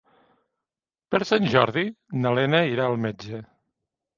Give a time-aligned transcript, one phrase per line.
[1.15, 1.85] Per Sant Jordi
[2.25, 3.47] na Lena irà al metge.